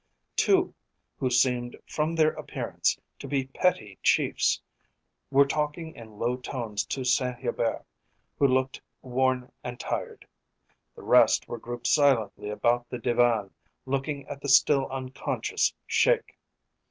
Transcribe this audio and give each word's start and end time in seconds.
Two, 0.35 0.73
who 1.19 1.29
seemed 1.29 1.77
from 1.85 2.15
their 2.15 2.31
appearance 2.31 2.97
to 3.19 3.27
be 3.27 3.45
petty 3.45 3.99
chiefs, 4.01 4.59
were 5.29 5.45
talking 5.45 5.93
in 5.95 6.17
low 6.17 6.37
tones 6.37 6.83
to 6.87 7.03
Saint 7.03 7.37
Hubert, 7.37 7.85
who 8.39 8.47
looked 8.47 8.81
worn 9.03 9.51
and 9.63 9.79
tired. 9.79 10.25
The 10.95 11.03
rest 11.03 11.47
were 11.47 11.59
grouped 11.59 11.85
silently 11.85 12.49
about 12.49 12.89
the 12.89 12.97
divan, 12.97 13.51
looking 13.85 14.25
at 14.27 14.41
the 14.41 14.49
still 14.49 14.87
unconscious 14.87 15.71
Sheik. 15.85 16.35